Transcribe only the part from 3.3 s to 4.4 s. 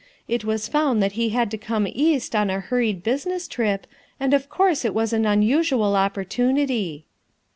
trip, and